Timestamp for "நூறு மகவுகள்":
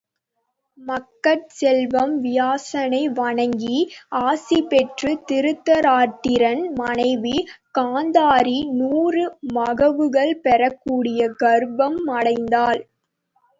8.79-10.35